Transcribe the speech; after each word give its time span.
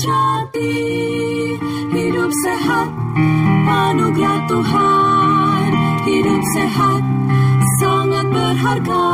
Sejati 0.00 0.80
hidup 1.92 2.32
sehat 2.32 2.88
anugerah 3.68 4.40
Tuhan 4.48 5.68
hidup 6.08 6.42
sehat 6.56 7.02
sangat 7.76 8.26
berharga 8.32 9.08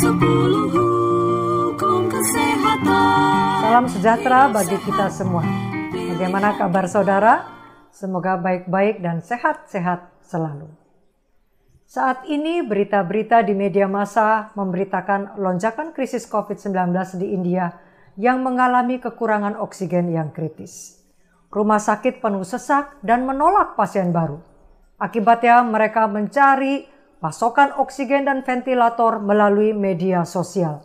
sepuluh 0.00 0.72
hukum 0.72 2.08
kesehatan 2.08 3.60
Salam 3.60 3.84
sejahtera 3.92 4.48
bagi 4.48 4.80
kita 4.88 5.12
semua. 5.12 5.44
Bagaimana 5.92 6.56
kabar 6.56 6.88
saudara? 6.88 7.44
Semoga 7.92 8.40
baik-baik 8.40 9.04
dan 9.04 9.20
sehat-sehat 9.20 10.08
selalu. 10.24 10.72
Saat 11.84 12.24
ini 12.32 12.64
berita-berita 12.64 13.44
di 13.44 13.52
media 13.52 13.84
massa 13.84 14.48
memberitakan 14.56 15.36
lonjakan 15.36 15.92
krisis 15.92 16.24
COVID-19 16.24 16.72
di 17.20 17.36
India 17.36 17.68
yang 18.14 18.42
mengalami 18.42 19.02
kekurangan 19.02 19.58
oksigen 19.58 20.10
yang 20.10 20.30
kritis. 20.30 21.02
Rumah 21.50 21.78
sakit 21.78 22.18
penuh 22.18 22.42
sesak 22.42 22.98
dan 23.06 23.22
menolak 23.26 23.78
pasien 23.78 24.10
baru. 24.10 24.42
Akibatnya 24.98 25.62
mereka 25.62 26.06
mencari 26.10 26.86
pasokan 27.22 27.78
oksigen 27.78 28.26
dan 28.26 28.42
ventilator 28.42 29.22
melalui 29.22 29.70
media 29.70 30.26
sosial. 30.26 30.82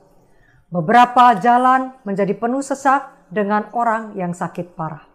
Beberapa 0.69 1.33
jalan 1.41 1.97
menjadi 2.05 2.37
penuh 2.37 2.61
sesak 2.61 3.09
dengan 3.33 3.69
orang 3.73 4.13
yang 4.13 4.33
sakit 4.37 4.77
parah. 4.77 5.09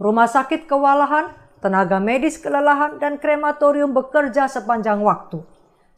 Rumah 0.00 0.28
sakit 0.30 0.64
kewalahan, 0.64 1.36
tenaga 1.60 2.00
medis 2.00 2.40
kelelahan, 2.40 2.96
dan 2.96 3.20
krematorium 3.20 3.92
bekerja 3.92 4.48
sepanjang 4.48 5.04
waktu. 5.04 5.44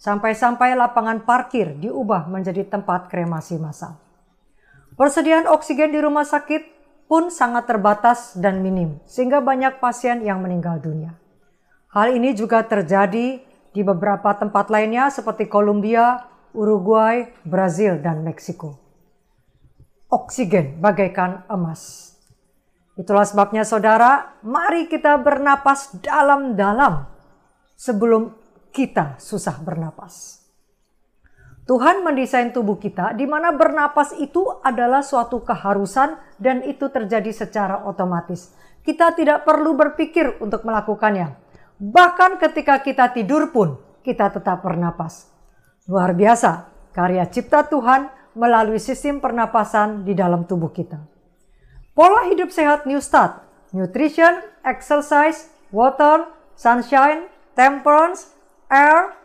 Sampai-sampai 0.00 0.74
lapangan 0.74 1.22
parkir 1.22 1.76
diubah 1.78 2.26
menjadi 2.26 2.66
tempat 2.66 3.12
kremasi 3.12 3.60
massal. 3.60 4.09
Persediaan 5.00 5.48
oksigen 5.48 5.96
di 5.96 6.00
rumah 6.04 6.28
sakit 6.28 6.76
pun 7.08 7.32
sangat 7.32 7.64
terbatas 7.64 8.36
dan 8.36 8.60
minim, 8.60 9.00
sehingga 9.08 9.40
banyak 9.40 9.80
pasien 9.80 10.20
yang 10.20 10.44
meninggal 10.44 10.76
dunia. 10.76 11.16
Hal 11.88 12.12
ini 12.12 12.36
juga 12.36 12.60
terjadi 12.68 13.40
di 13.72 13.80
beberapa 13.80 14.36
tempat 14.36 14.68
lainnya 14.68 15.08
seperti 15.08 15.48
Kolombia, 15.48 16.28
Uruguay, 16.52 17.32
Brazil, 17.48 17.96
dan 18.04 18.20
Meksiko. 18.28 18.76
Oksigen 20.12 20.84
bagaikan 20.84 21.48
emas. 21.48 22.12
Itulah 23.00 23.24
sebabnya 23.24 23.64
saudara, 23.64 24.36
mari 24.44 24.84
kita 24.84 25.16
bernapas 25.16 25.96
dalam-dalam 26.04 27.08
sebelum 27.72 28.36
kita 28.68 29.16
susah 29.16 29.64
bernapas. 29.64 30.39
Tuhan 31.70 32.02
mendesain 32.02 32.50
tubuh 32.50 32.82
kita 32.82 33.14
di 33.14 33.30
mana 33.30 33.54
bernapas 33.54 34.10
itu 34.18 34.42
adalah 34.66 35.06
suatu 35.06 35.46
keharusan 35.46 36.18
dan 36.34 36.66
itu 36.66 36.90
terjadi 36.90 37.30
secara 37.30 37.86
otomatis. 37.86 38.50
Kita 38.82 39.14
tidak 39.14 39.46
perlu 39.46 39.78
berpikir 39.78 40.42
untuk 40.42 40.66
melakukannya. 40.66 41.30
Bahkan 41.78 42.42
ketika 42.42 42.82
kita 42.82 43.14
tidur 43.14 43.54
pun 43.54 43.78
kita 44.02 44.34
tetap 44.34 44.66
bernapas. 44.66 45.30
Luar 45.86 46.10
biasa 46.10 46.66
karya 46.90 47.22
cipta 47.30 47.62
Tuhan 47.62 48.10
melalui 48.34 48.82
sistem 48.82 49.22
pernapasan 49.22 50.02
di 50.02 50.18
dalam 50.18 50.50
tubuh 50.50 50.74
kita. 50.74 50.98
Pola 51.94 52.26
hidup 52.26 52.50
sehat 52.50 52.82
New 52.82 52.98
Start, 52.98 53.46
nutrition, 53.70 54.42
exercise, 54.66 55.46
water, 55.70 56.34
sunshine, 56.58 57.30
temperance, 57.54 58.34
air, 58.66 59.19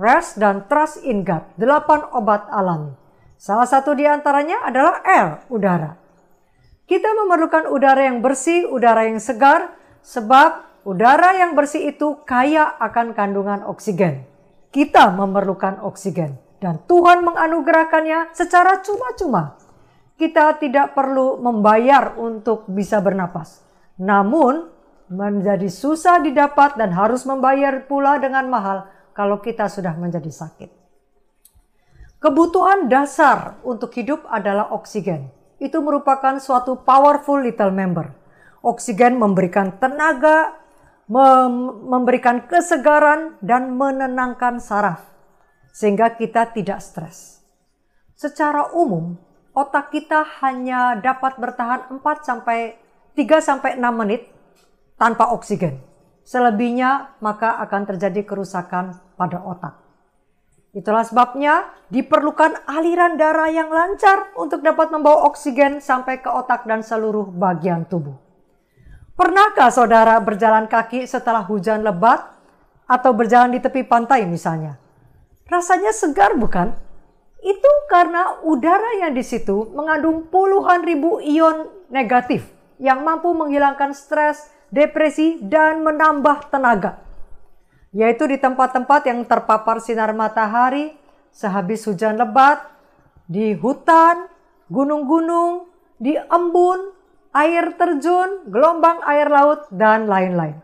rest, 0.00 0.40
dan 0.40 0.64
trust 0.64 1.04
in 1.04 1.22
God. 1.22 1.44
Delapan 1.60 2.08
obat 2.16 2.48
alami. 2.48 2.96
Salah 3.36 3.68
satu 3.68 3.92
di 3.92 4.08
antaranya 4.08 4.64
adalah 4.64 5.04
air, 5.04 5.44
udara. 5.52 6.00
Kita 6.88 7.12
memerlukan 7.12 7.68
udara 7.68 8.08
yang 8.08 8.24
bersih, 8.24 8.66
udara 8.66 9.06
yang 9.06 9.20
segar, 9.20 9.76
sebab 10.00 10.64
udara 10.88 11.36
yang 11.36 11.52
bersih 11.52 11.92
itu 11.92 12.24
kaya 12.24 12.66
akan 12.80 13.12
kandungan 13.12 13.62
oksigen. 13.68 14.24
Kita 14.72 15.12
memerlukan 15.12 15.84
oksigen 15.84 16.40
dan 16.60 16.82
Tuhan 16.84 17.24
menganugerahkannya 17.24 18.36
secara 18.36 18.84
cuma-cuma. 18.84 19.56
Kita 20.20 20.60
tidak 20.60 20.92
perlu 20.92 21.40
membayar 21.40 22.12
untuk 22.20 22.68
bisa 22.68 23.00
bernapas. 23.00 23.64
Namun 23.96 24.68
menjadi 25.08 25.66
susah 25.66 26.20
didapat 26.20 26.76
dan 26.76 26.92
harus 26.92 27.24
membayar 27.24 27.82
pula 27.88 28.20
dengan 28.20 28.46
mahal 28.46 28.86
kalau 29.16 29.42
kita 29.42 29.66
sudah 29.66 29.94
menjadi 29.96 30.28
sakit. 30.30 30.70
Kebutuhan 32.20 32.92
dasar 32.92 33.56
untuk 33.64 33.96
hidup 33.96 34.28
adalah 34.28 34.68
oksigen. 34.76 35.32
Itu 35.56 35.80
merupakan 35.80 36.36
suatu 36.36 36.84
powerful 36.84 37.40
little 37.40 37.72
member. 37.72 38.12
Oksigen 38.60 39.16
memberikan 39.16 39.80
tenaga, 39.80 40.60
mem 41.08 41.54
memberikan 41.88 42.44
kesegaran 42.44 43.40
dan 43.40 43.72
menenangkan 43.74 44.60
saraf 44.60 45.10
sehingga 45.74 46.14
kita 46.14 46.54
tidak 46.54 46.78
stres. 46.84 47.40
Secara 48.14 48.76
umum, 48.76 49.16
otak 49.56 49.90
kita 49.90 50.22
hanya 50.44 51.00
dapat 51.00 51.40
bertahan 51.40 51.88
4 51.88 52.04
sampai 52.20 52.76
3 53.16 53.40
sampai 53.40 53.80
6 53.80 53.90
menit 53.96 54.28
tanpa 55.00 55.32
oksigen. 55.32 55.89
Selebihnya 56.22 57.16
maka 57.18 57.58
akan 57.64 57.90
terjadi 57.90 58.22
kerusakan 58.22 58.96
pada 59.18 59.42
otak. 59.42 59.80
Itulah 60.70 61.02
sebabnya 61.02 61.66
diperlukan 61.90 62.62
aliran 62.70 63.18
darah 63.18 63.50
yang 63.50 63.74
lancar 63.74 64.30
untuk 64.38 64.62
dapat 64.62 64.94
membawa 64.94 65.26
oksigen 65.26 65.82
sampai 65.82 66.22
ke 66.22 66.30
otak 66.30 66.62
dan 66.62 66.86
seluruh 66.86 67.26
bagian 67.26 67.82
tubuh. 67.90 68.14
Pernahkah 69.18 69.68
saudara 69.74 70.16
berjalan 70.22 70.70
kaki 70.70 71.04
setelah 71.10 71.42
hujan 71.42 71.82
lebat 71.82 72.22
atau 72.86 73.10
berjalan 73.10 73.50
di 73.50 73.60
tepi 73.60 73.82
pantai 73.82 74.24
misalnya? 74.24 74.78
Rasanya 75.50 75.90
segar 75.90 76.38
bukan? 76.38 76.72
Itu 77.42 77.70
karena 77.90 78.38
udara 78.46 79.02
yang 79.02 79.10
di 79.10 79.26
situ 79.26 79.74
mengandung 79.74 80.30
puluhan 80.30 80.86
ribu 80.86 81.18
ion 81.18 81.66
negatif 81.90 82.46
yang 82.78 83.02
mampu 83.02 83.34
menghilangkan 83.34 83.90
stres, 83.90 84.48
depresi, 84.70 85.42
dan 85.42 85.82
menambah 85.82 86.48
tenaga. 86.48 87.02
Yaitu 87.90 88.30
di 88.30 88.38
tempat-tempat 88.38 89.02
yang 89.10 89.26
terpapar 89.26 89.82
sinar 89.82 90.14
matahari, 90.14 90.94
sehabis 91.34 91.86
hujan 91.90 92.18
lebat, 92.18 92.62
di 93.26 93.54
hutan, 93.54 94.30
gunung-gunung, 94.70 95.66
di 95.98 96.14
embun, 96.16 96.94
air 97.34 97.74
terjun, 97.74 98.46
gelombang 98.50 99.02
air 99.06 99.26
laut, 99.26 99.66
dan 99.74 100.06
lain-lain. 100.06 100.58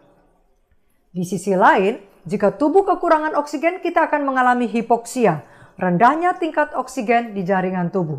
Di 1.11 1.23
sisi 1.27 1.55
lain, 1.55 1.99
jika 2.27 2.55
tubuh 2.55 2.83
kekurangan 2.83 3.39
oksigen, 3.39 3.79
kita 3.83 4.11
akan 4.11 4.27
mengalami 4.27 4.67
hipoksia, 4.67 5.47
rendahnya 5.79 6.35
tingkat 6.39 6.75
oksigen 6.75 7.35
di 7.35 7.47
jaringan 7.47 7.95
tubuh. 7.95 8.19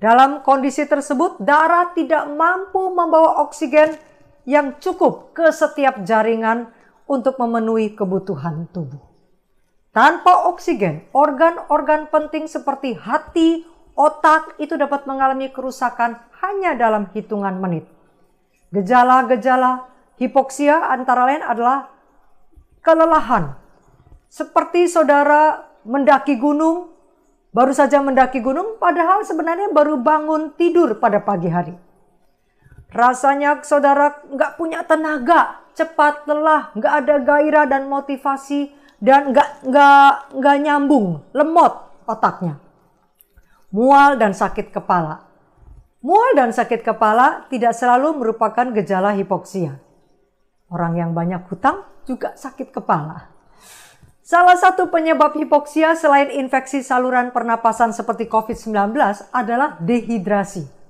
Dalam 0.00 0.42
kondisi 0.42 0.82
tersebut, 0.82 1.38
darah 1.38 1.94
tidak 1.94 2.26
mampu 2.32 2.90
membawa 2.90 3.44
oksigen 3.46 3.94
yang 4.48 4.78
cukup 4.82 5.34
ke 5.36 5.50
setiap 5.54 6.02
jaringan 6.02 6.70
untuk 7.06 7.38
memenuhi 7.38 7.94
kebutuhan 7.94 8.66
tubuh. 8.70 9.02
Tanpa 9.92 10.48
oksigen, 10.48 11.04
organ-organ 11.12 12.08
penting 12.08 12.48
seperti 12.48 12.96
hati, 12.96 13.68
otak 13.92 14.56
itu 14.56 14.72
dapat 14.80 15.04
mengalami 15.04 15.52
kerusakan 15.52 16.16
hanya 16.40 16.72
dalam 16.72 17.12
hitungan 17.12 17.60
menit. 17.60 17.84
Gejala-gejala 18.72 19.84
hipoksia 20.16 20.88
antara 20.88 21.28
lain 21.28 21.44
adalah 21.44 21.92
kelelahan. 22.80 23.52
Seperti 24.32 24.88
saudara 24.88 25.68
mendaki 25.84 26.40
gunung, 26.40 26.88
baru 27.52 27.76
saja 27.76 28.00
mendaki 28.00 28.40
gunung 28.40 28.80
padahal 28.80 29.28
sebenarnya 29.28 29.76
baru 29.76 30.00
bangun 30.00 30.56
tidur 30.56 30.96
pada 30.96 31.20
pagi 31.20 31.52
hari. 31.52 31.76
Rasanya 32.92 33.64
saudara 33.64 34.20
nggak 34.28 34.60
punya 34.60 34.84
tenaga, 34.84 35.64
cepat 35.72 36.28
lelah, 36.28 36.76
nggak 36.76 36.94
ada 37.04 37.14
gairah 37.24 37.64
dan 37.64 37.88
motivasi 37.88 38.68
dan 39.00 39.32
nggak 39.32 39.64
nggak 39.64 40.12
nggak 40.36 40.56
nyambung, 40.60 41.24
lemot 41.32 41.88
otaknya. 42.04 42.60
Mual 43.72 44.20
dan 44.20 44.36
sakit 44.36 44.68
kepala. 44.68 45.24
Mual 46.04 46.36
dan 46.36 46.52
sakit 46.52 46.84
kepala 46.84 47.48
tidak 47.48 47.72
selalu 47.72 48.20
merupakan 48.20 48.68
gejala 48.76 49.16
hipoksia. 49.16 49.80
Orang 50.68 51.00
yang 51.00 51.16
banyak 51.16 51.48
hutang 51.48 51.88
juga 52.04 52.36
sakit 52.36 52.68
kepala. 52.68 53.32
Salah 54.20 54.56
satu 54.60 54.92
penyebab 54.92 55.32
hipoksia 55.32 55.96
selain 55.96 56.28
infeksi 56.28 56.84
saluran 56.84 57.32
pernapasan 57.32 57.96
seperti 57.96 58.28
COVID-19 58.28 58.96
adalah 59.32 59.80
dehidrasi. 59.80 60.81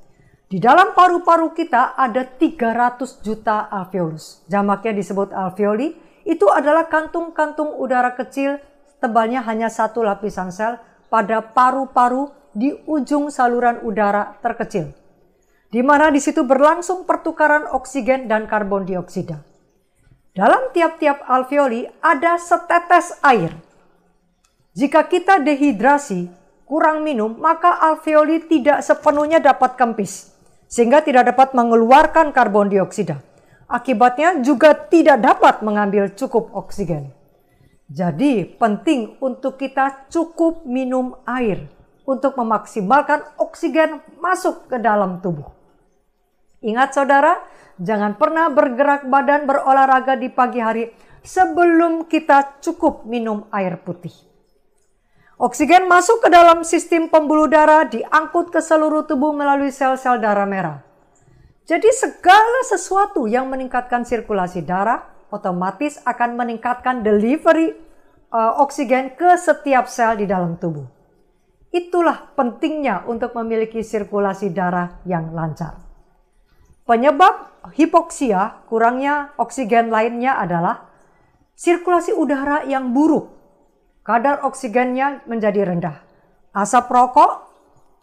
Di 0.52 0.60
dalam 0.60 0.92
paru-paru 0.92 1.56
kita 1.56 1.96
ada 1.96 2.28
300 2.28 3.24
juta 3.24 3.72
alveolus. 3.72 4.44
Jamaknya 4.52 4.92
disebut 5.00 5.32
alveoli. 5.32 5.96
Itu 6.28 6.52
adalah 6.52 6.92
kantung-kantung 6.92 7.80
udara 7.80 8.12
kecil 8.12 8.60
tebalnya 9.00 9.40
hanya 9.48 9.72
satu 9.72 10.04
lapisan 10.04 10.52
sel 10.52 10.76
pada 11.08 11.40
paru-paru 11.40 12.28
di 12.52 12.68
ujung 12.84 13.32
saluran 13.32 13.80
udara 13.80 14.36
terkecil. 14.44 14.92
Di 15.72 15.80
mana 15.80 16.12
di 16.12 16.20
situ 16.20 16.44
berlangsung 16.44 17.08
pertukaran 17.08 17.72
oksigen 17.72 18.28
dan 18.28 18.44
karbon 18.44 18.84
dioksida. 18.84 19.40
Dalam 20.36 20.68
tiap-tiap 20.76 21.24
alveoli 21.32 21.88
ada 22.04 22.36
setetes 22.36 23.16
air. 23.24 23.56
Jika 24.76 25.08
kita 25.08 25.40
dehidrasi, 25.40 26.28
kurang 26.68 27.00
minum, 27.00 27.40
maka 27.40 27.80
alveoli 27.88 28.44
tidak 28.44 28.84
sepenuhnya 28.84 29.40
dapat 29.40 29.80
kempis 29.80 30.31
sehingga 30.72 31.04
tidak 31.04 31.36
dapat 31.36 31.52
mengeluarkan 31.52 32.32
karbon 32.32 32.72
dioksida. 32.72 33.20
Akibatnya 33.68 34.40
juga 34.40 34.72
tidak 34.72 35.20
dapat 35.20 35.60
mengambil 35.60 36.08
cukup 36.16 36.48
oksigen. 36.56 37.12
Jadi 37.92 38.48
penting 38.56 39.20
untuk 39.20 39.60
kita 39.60 40.08
cukup 40.08 40.64
minum 40.64 41.20
air 41.28 41.68
untuk 42.08 42.40
memaksimalkan 42.40 43.20
oksigen 43.36 44.00
masuk 44.16 44.72
ke 44.72 44.80
dalam 44.80 45.20
tubuh. 45.20 45.52
Ingat 46.64 46.96
saudara, 46.96 47.36
jangan 47.76 48.16
pernah 48.16 48.48
bergerak 48.48 49.04
badan 49.12 49.44
berolahraga 49.44 50.16
di 50.16 50.32
pagi 50.32 50.64
hari 50.64 50.88
sebelum 51.20 52.08
kita 52.08 52.64
cukup 52.64 53.04
minum 53.04 53.44
air 53.52 53.76
putih. 53.76 54.31
Oksigen 55.42 55.90
masuk 55.90 56.22
ke 56.22 56.30
dalam 56.30 56.62
sistem 56.62 57.10
pembuluh 57.10 57.50
darah, 57.50 57.82
diangkut 57.82 58.54
ke 58.54 58.62
seluruh 58.62 59.10
tubuh 59.10 59.34
melalui 59.34 59.74
sel-sel 59.74 60.22
darah 60.22 60.46
merah. 60.46 60.86
Jadi 61.66 61.90
segala 61.90 62.62
sesuatu 62.62 63.26
yang 63.26 63.50
meningkatkan 63.50 64.06
sirkulasi 64.06 64.62
darah 64.62 65.02
otomatis 65.34 65.98
akan 66.06 66.38
meningkatkan 66.38 67.02
delivery 67.02 67.74
uh, 68.30 68.62
oksigen 68.62 69.18
ke 69.18 69.34
setiap 69.34 69.90
sel 69.90 70.14
di 70.14 70.30
dalam 70.30 70.62
tubuh. 70.62 70.86
Itulah 71.74 72.38
pentingnya 72.38 73.02
untuk 73.10 73.34
memiliki 73.34 73.82
sirkulasi 73.82 74.54
darah 74.54 75.02
yang 75.10 75.34
lancar. 75.34 75.74
Penyebab 76.86 77.66
hipoksia, 77.74 78.62
kurangnya 78.70 79.34
oksigen 79.42 79.90
lainnya 79.90 80.38
adalah 80.38 80.86
sirkulasi 81.58 82.14
udara 82.14 82.62
yang 82.62 82.94
buruk 82.94 83.31
kadar 84.02 84.42
oksigennya 84.46 85.22
menjadi 85.30 85.66
rendah. 85.66 86.02
Asap 86.52 86.90
rokok, 86.92 87.48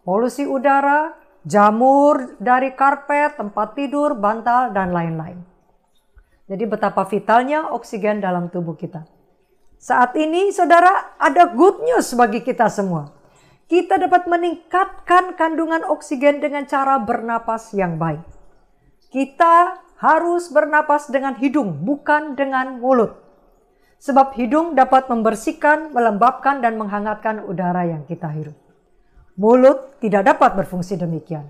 polusi 0.02 0.48
udara, 0.48 1.14
jamur 1.46 2.36
dari 2.42 2.74
karpet, 2.74 3.38
tempat 3.38 3.78
tidur, 3.78 4.18
bantal, 4.18 4.74
dan 4.74 4.90
lain-lain. 4.92 5.38
Jadi 6.50 6.64
betapa 6.66 7.06
vitalnya 7.06 7.70
oksigen 7.70 8.18
dalam 8.18 8.50
tubuh 8.50 8.74
kita. 8.74 9.06
Saat 9.80 10.18
ini 10.18 10.50
saudara 10.50 11.14
ada 11.16 11.48
good 11.54 11.86
news 11.86 12.10
bagi 12.12 12.42
kita 12.42 12.66
semua. 12.68 13.14
Kita 13.70 14.02
dapat 14.02 14.26
meningkatkan 14.26 15.38
kandungan 15.38 15.86
oksigen 15.86 16.42
dengan 16.42 16.66
cara 16.66 16.98
bernapas 16.98 17.70
yang 17.70 18.02
baik. 18.02 18.20
Kita 19.14 19.78
harus 20.02 20.50
bernapas 20.50 21.06
dengan 21.06 21.38
hidung, 21.38 21.86
bukan 21.86 22.34
dengan 22.34 22.82
mulut. 22.82 23.29
Sebab 24.00 24.32
hidung 24.40 24.72
dapat 24.72 25.12
membersihkan, 25.12 25.92
melembabkan, 25.92 26.64
dan 26.64 26.80
menghangatkan 26.80 27.44
udara 27.44 27.84
yang 27.84 28.08
kita 28.08 28.32
hirup. 28.32 28.56
Mulut 29.36 30.00
tidak 30.00 30.24
dapat 30.36 30.56
berfungsi 30.56 30.96
demikian. 30.96 31.44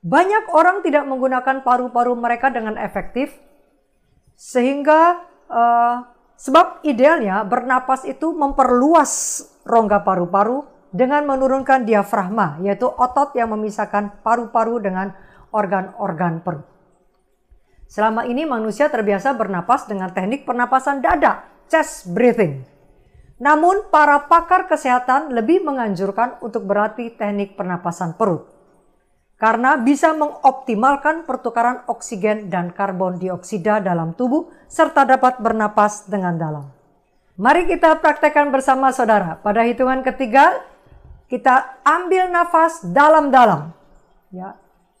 Banyak 0.00 0.48
orang 0.52 0.80
tidak 0.80 1.04
menggunakan 1.04 1.60
paru-paru 1.60 2.16
mereka 2.16 2.48
dengan 2.48 2.80
efektif, 2.80 3.36
sehingga 4.32 5.24
uh, 5.48 6.08
sebab 6.36 6.84
idealnya 6.84 7.44
bernapas 7.44 8.04
itu 8.08 8.32
memperluas 8.32 9.44
rongga 9.64 10.04
paru-paru 10.04 10.64
dengan 10.92 11.24
menurunkan 11.28 11.84
diafragma, 11.84 12.60
yaitu 12.64 12.88
otot 12.88 13.36
yang 13.36 13.52
memisahkan 13.52 14.24
paru-paru 14.24 14.80
dengan 14.80 15.12
organ-organ 15.52 16.40
perut. 16.44 16.75
Selama 17.96 18.28
ini 18.28 18.44
manusia 18.44 18.92
terbiasa 18.92 19.32
bernapas 19.32 19.88
dengan 19.88 20.12
teknik 20.12 20.44
pernapasan 20.44 21.00
dada, 21.00 21.48
chest 21.64 22.12
breathing. 22.12 22.60
Namun 23.40 23.88
para 23.88 24.28
pakar 24.28 24.68
kesehatan 24.68 25.32
lebih 25.32 25.64
menganjurkan 25.64 26.36
untuk 26.44 26.68
berlatih 26.68 27.16
teknik 27.16 27.56
pernapasan 27.56 28.12
perut. 28.20 28.52
Karena 29.40 29.80
bisa 29.80 30.12
mengoptimalkan 30.12 31.24
pertukaran 31.24 31.88
oksigen 31.88 32.52
dan 32.52 32.68
karbon 32.68 33.16
dioksida 33.16 33.80
dalam 33.80 34.12
tubuh 34.12 34.52
serta 34.68 35.08
dapat 35.08 35.40
bernapas 35.40 36.04
dengan 36.04 36.36
dalam. 36.36 36.68
Mari 37.40 37.64
kita 37.64 37.96
praktekkan 38.04 38.52
bersama 38.52 38.92
saudara. 38.92 39.40
Pada 39.40 39.64
hitungan 39.64 40.04
ketiga, 40.04 40.60
kita 41.32 41.80
ambil 41.80 42.28
nafas 42.28 42.84
dalam-dalam. 42.84 43.72
Ya. 44.28 44.52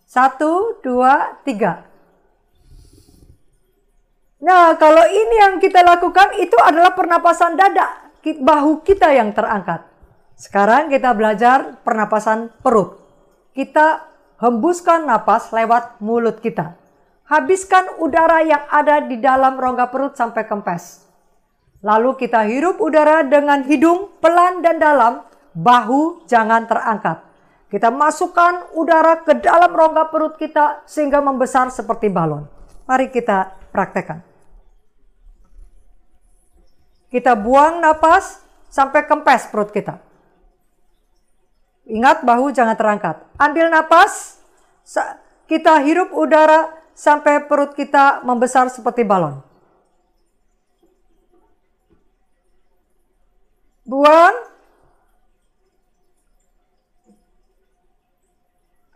Satu, 0.08 0.80
dua, 0.80 1.36
tiga. 1.44 1.84
Nah, 4.36 4.76
kalau 4.76 5.04
ini 5.08 5.36
yang 5.40 5.54
kita 5.56 5.80
lakukan 5.80 6.36
itu 6.36 6.56
adalah 6.60 6.92
pernapasan 6.92 7.56
dada, 7.56 8.12
bahu 8.20 8.84
kita 8.84 9.14
yang 9.16 9.32
terangkat. 9.32 9.86
Sekarang 10.36 10.92
kita 10.92 11.16
belajar 11.16 11.80
pernapasan 11.80 12.52
perut. 12.60 13.00
Kita 13.56 14.04
hembuskan 14.36 15.08
napas 15.08 15.48
lewat 15.56 16.04
mulut 16.04 16.44
kita. 16.44 16.76
Habiskan 17.26 17.96
udara 17.98 18.44
yang 18.44 18.68
ada 18.68 19.00
di 19.00 19.16
dalam 19.16 19.56
rongga 19.56 19.88
perut 19.88 20.12
sampai 20.12 20.44
kempes. 20.44 21.08
Lalu 21.80 22.20
kita 22.20 22.44
hirup 22.44 22.76
udara 22.76 23.24
dengan 23.24 23.64
hidung 23.64 24.12
pelan 24.20 24.60
dan 24.60 24.76
dalam, 24.76 25.24
bahu 25.56 26.28
jangan 26.28 26.68
terangkat. 26.68 27.24
Kita 27.72 27.88
masukkan 27.88 28.76
udara 28.76 29.24
ke 29.24 29.40
dalam 29.40 29.72
rongga 29.72 30.12
perut 30.12 30.36
kita 30.36 30.84
sehingga 30.84 31.24
membesar 31.24 31.72
seperti 31.72 32.12
balon. 32.12 32.46
Mari 32.86 33.10
kita 33.10 33.65
praktekkan. 33.76 34.24
Kita 37.12 37.36
buang 37.36 37.84
napas 37.84 38.40
sampai 38.72 39.04
kempes 39.04 39.52
perut 39.52 39.68
kita. 39.68 40.00
Ingat 41.86 42.24
bahu 42.24 42.50
jangan 42.50 42.74
terangkat. 42.74 43.20
Ambil 43.36 43.68
napas, 43.68 44.40
kita 45.44 45.84
hirup 45.84 46.10
udara 46.16 46.72
sampai 46.96 47.44
perut 47.44 47.76
kita 47.76 48.24
membesar 48.24 48.72
seperti 48.72 49.04
balon. 49.04 49.44
Buang. 53.86 54.34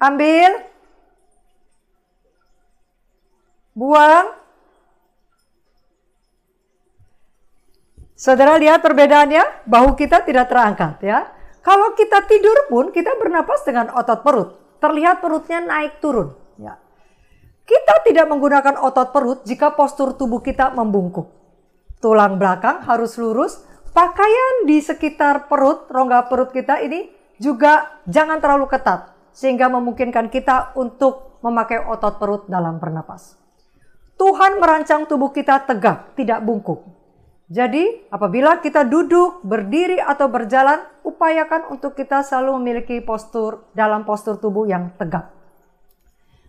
Ambil. 0.02 0.50
Buang. 3.76 4.39
Saudara 8.20 8.60
lihat 8.60 8.84
perbedaannya, 8.84 9.64
bahu 9.64 9.96
kita 9.96 10.20
tidak 10.28 10.52
terangkat 10.52 11.00
ya. 11.00 11.32
Kalau 11.64 11.96
kita 11.96 12.28
tidur 12.28 12.68
pun 12.68 12.92
kita 12.92 13.16
bernapas 13.16 13.64
dengan 13.64 13.88
otot 13.96 14.20
perut. 14.20 14.60
Terlihat 14.76 15.24
perutnya 15.24 15.64
naik 15.64 16.04
turun 16.04 16.36
ya. 16.60 16.76
Kita 17.64 18.04
tidak 18.04 18.28
menggunakan 18.28 18.76
otot 18.76 19.08
perut 19.16 19.40
jika 19.48 19.72
postur 19.72 20.12
tubuh 20.20 20.44
kita 20.44 20.68
membungkuk. 20.76 21.32
Tulang 22.04 22.36
belakang 22.36 22.84
harus 22.84 23.16
lurus, 23.16 23.64
pakaian 23.96 24.68
di 24.68 24.84
sekitar 24.84 25.48
perut, 25.48 25.88
rongga 25.88 26.28
perut 26.28 26.52
kita 26.52 26.76
ini 26.84 27.08
juga 27.40 28.04
jangan 28.04 28.36
terlalu 28.36 28.68
ketat 28.68 29.16
sehingga 29.32 29.72
memungkinkan 29.72 30.28
kita 30.28 30.76
untuk 30.76 31.40
memakai 31.40 31.88
otot 31.88 32.20
perut 32.20 32.44
dalam 32.52 32.76
bernapas. 32.76 33.40
Tuhan 34.20 34.60
merancang 34.60 35.08
tubuh 35.08 35.32
kita 35.32 35.64
tegak, 35.64 36.12
tidak 36.20 36.44
bungkuk. 36.44 36.99
Jadi, 37.50 38.06
apabila 38.14 38.62
kita 38.62 38.86
duduk, 38.86 39.42
berdiri, 39.42 39.98
atau 39.98 40.30
berjalan, 40.30 40.86
upayakan 41.02 41.74
untuk 41.74 41.98
kita 41.98 42.22
selalu 42.22 42.62
memiliki 42.62 43.02
postur 43.02 43.66
dalam 43.74 44.06
postur 44.06 44.38
tubuh 44.38 44.70
yang 44.70 44.94
tegak. 44.94 45.34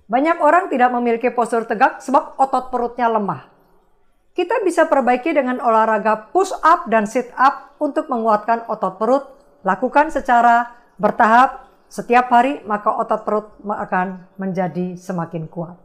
Banyak 0.05 0.37
orang 0.45 0.69
tidak 0.69 0.93
memiliki 0.93 1.33
postur 1.33 1.65
tegak 1.65 2.05
sebab 2.05 2.37
otot 2.37 2.69
perutnya 2.69 3.09
lemah. 3.09 3.49
Kita 4.37 4.61
bisa 4.61 4.85
perbaiki 4.85 5.33
dengan 5.33 5.57
olahraga 5.57 6.29
push 6.29 6.53
up 6.61 6.85
dan 6.85 7.09
sit 7.09 7.33
up 7.33 7.73
untuk 7.81 8.05
menguatkan 8.05 8.69
otot 8.69 9.01
perut. 9.01 9.25
Lakukan 9.65 10.13
secara 10.13 10.69
bertahap 11.01 11.65
setiap 11.89 12.29
hari, 12.29 12.61
maka 12.69 12.93
otot 12.93 13.25
perut 13.25 13.47
akan 13.65 14.29
menjadi 14.37 14.93
semakin 15.01 15.49
kuat. 15.49 15.81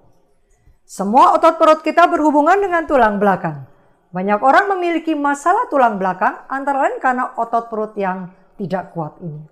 Semua 0.85 1.33
otot 1.33 1.57
perut 1.57 1.81
kita 1.81 2.05
berhubungan 2.05 2.61
dengan 2.61 2.85
tulang 2.85 3.17
belakang. 3.17 3.76
Banyak 4.17 4.41
orang 4.41 4.73
memiliki 4.73 5.13
masalah 5.13 5.69
tulang 5.69 6.01
belakang, 6.01 6.49
antara 6.49 6.89
lain 6.89 6.97
karena 7.05 7.37
otot 7.37 7.69
perut 7.69 7.93
yang 8.01 8.33
tidak 8.57 8.97
kuat 8.97 9.13
ini. 9.21 9.45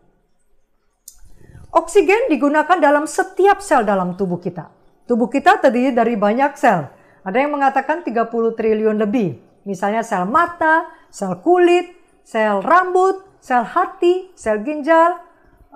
Oksigen 1.69 2.33
digunakan 2.33 2.81
dalam 2.81 3.05
setiap 3.05 3.61
sel 3.61 3.85
dalam 3.85 4.17
tubuh 4.17 4.41
kita. 4.41 4.73
Tubuh 5.05 5.29
kita 5.29 5.61
terdiri 5.61 5.93
dari 5.93 6.17
banyak 6.17 6.57
sel, 6.57 6.89
ada 7.21 7.37
yang 7.37 7.53
mengatakan 7.53 8.01
30 8.01 8.25
triliun 8.57 8.97
lebih. 9.05 9.37
Misalnya 9.69 10.01
sel 10.01 10.25
mata, 10.25 10.89
sel 11.13 11.45
kulit, 11.45 11.93
sel 12.25 12.65
rambut, 12.65 13.21
sel 13.45 13.69
hati, 13.69 14.33
sel 14.33 14.65
ginjal, 14.65 15.21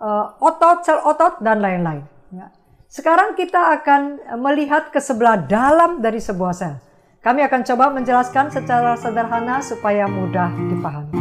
uh, 0.00 0.33
otot, 0.40 0.80
sel 0.88 1.04
otot, 1.04 1.45
dan 1.45 1.61
lain-lain. 1.61 2.09
Ya. 2.33 2.49
Sekarang 2.88 3.37
kita 3.37 3.76
akan 3.76 4.33
melihat 4.40 4.88
ke 4.88 4.97
sebelah 4.97 5.45
dalam 5.45 6.00
dari 6.00 6.25
sebuah 6.25 6.57
sel. 6.57 6.88
Kami 7.18 7.42
akan 7.42 7.60
coba 7.66 7.90
menjelaskan 7.90 8.46
secara 8.54 8.94
sederhana 8.94 9.58
supaya 9.58 10.06
mudah 10.06 10.54
dipahami. 10.70 11.18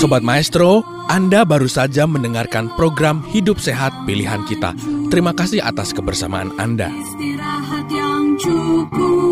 Sobat 0.00 0.24
Maestro, 0.24 0.80
Anda 1.12 1.44
baru 1.44 1.68
saja 1.68 2.08
mendengarkan 2.08 2.72
program 2.80 3.20
Hidup 3.28 3.60
Sehat 3.60 3.92
Pilihan 4.08 4.40
Kita. 4.48 4.72
Terima 5.12 5.36
kasih 5.36 5.60
atas 5.60 5.92
kebersamaan 5.92 6.56
Anda. 6.56 6.88
Istirahat 6.88 7.86
yang 7.92 8.40
cukup 8.40 9.29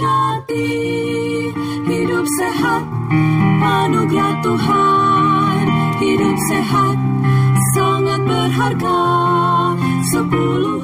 sejati. 0.00 0.72
Hidup 1.84 2.26
sehat, 2.40 2.84
anugerah 3.60 4.34
Tuhan. 4.40 5.64
Hidup 6.00 6.36
sehat, 6.48 6.96
sangat 7.76 8.20
berharga. 8.24 9.02
Sepuluh 10.08 10.79